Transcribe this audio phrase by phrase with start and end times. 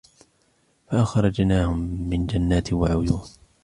[0.87, 3.21] فَأَخْرَجْنَاهُمْ مِنْ جَنَّاتٍ وَعُيُونٍ